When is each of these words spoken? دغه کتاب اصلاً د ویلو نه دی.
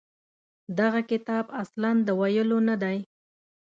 دغه 0.79 0.99
کتاب 1.11 1.45
اصلاً 1.61 1.91
د 2.07 2.09
ویلو 2.19 2.59
نه 2.69 2.75
دی. 2.81 2.97